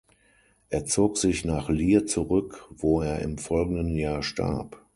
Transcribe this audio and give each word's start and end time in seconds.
Er 0.71 0.85
zog 0.85 1.15
sich 1.19 1.45
nach 1.45 1.69
Lier 1.69 2.07
zurück, 2.07 2.67
wo 2.75 3.01
er 3.03 3.19
im 3.19 3.37
folgenden 3.37 3.95
Jahr 3.95 4.23
starb. 4.23 4.83